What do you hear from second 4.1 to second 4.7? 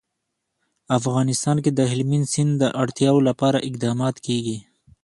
کېږي.